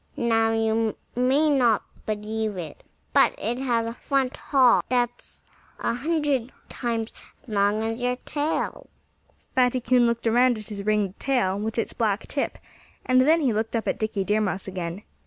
[0.17, 5.43] Now, you may not believe it, but it has a front hall that's
[5.79, 8.89] a hundred times as long as your tail."
[9.53, 12.57] Fatty Coon looked around at his ringed tail, with its black tip;
[13.05, 15.03] and then he looked up at Dickie Deer Mouse again.